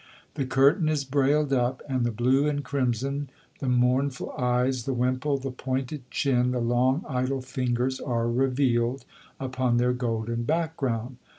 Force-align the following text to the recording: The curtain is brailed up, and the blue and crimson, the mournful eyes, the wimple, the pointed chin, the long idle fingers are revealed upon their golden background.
The 0.33 0.47
curtain 0.47 0.89
is 0.89 1.03
brailed 1.05 1.53
up, 1.53 1.83
and 1.87 2.03
the 2.03 2.11
blue 2.11 2.47
and 2.47 2.63
crimson, 2.63 3.29
the 3.59 3.69
mournful 3.69 4.31
eyes, 4.31 4.85
the 4.85 4.95
wimple, 4.95 5.37
the 5.37 5.51
pointed 5.51 6.09
chin, 6.09 6.49
the 6.53 6.59
long 6.59 7.05
idle 7.07 7.41
fingers 7.41 7.99
are 7.99 8.27
revealed 8.27 9.05
upon 9.39 9.77
their 9.77 9.93
golden 9.93 10.41
background. 10.41 11.17